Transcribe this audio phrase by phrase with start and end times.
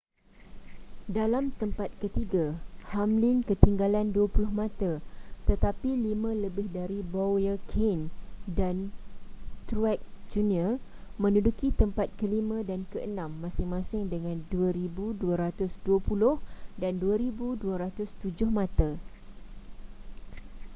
[1.17, 2.45] dalam tempat ketiga
[2.93, 4.93] hamlin ketinggalan dua puluh mata
[5.49, 8.05] tetapi lima lebih dari bowyer kahne
[8.57, 8.75] dan
[9.69, 9.99] truex
[10.33, 10.71] jr
[11.21, 15.21] menduduki tempat kelima dan keenam masing-masing dengan 2,220
[16.81, 17.61] dan 2,207
[18.59, 18.89] mata